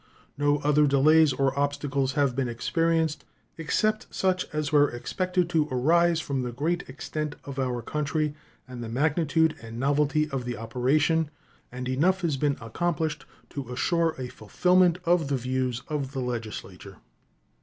No 0.35 0.57
other 0.63 0.87
delays 0.87 1.31
or 1.31 1.55
obstacles 1.59 2.13
have 2.13 2.35
been 2.35 2.47
experienced 2.49 3.23
except 3.59 4.07
such 4.09 4.47
as 4.51 4.71
were 4.71 4.89
expected 4.89 5.47
to 5.51 5.67
arise 5.69 6.19
from 6.19 6.41
the 6.41 6.51
great 6.51 6.89
extent 6.89 7.35
of 7.45 7.59
our 7.59 7.83
country 7.83 8.33
and 8.67 8.83
the 8.83 8.89
magnitude 8.89 9.55
and 9.61 9.79
novelty 9.79 10.27
of 10.31 10.43
the 10.43 10.57
operation, 10.57 11.29
and 11.71 11.87
enough 11.87 12.21
has 12.21 12.35
been 12.35 12.57
accomplished 12.59 13.25
to 13.51 13.69
assure 13.71 14.15
a 14.17 14.29
fulfillment 14.29 14.97
of 15.05 15.27
the 15.27 15.37
views 15.37 15.83
of 15.87 16.13
the 16.13 16.19
Legislature. 16.21 16.97